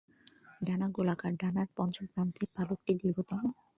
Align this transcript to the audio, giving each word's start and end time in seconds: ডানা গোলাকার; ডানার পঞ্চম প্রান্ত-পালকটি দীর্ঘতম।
ডানা 0.61 0.87
গোলাকার; 0.95 1.33
ডানার 1.41 1.67
পঞ্চম 1.77 2.05
প্রান্ত-পালকটি 2.13 2.91
দীর্ঘতম। 3.01 3.39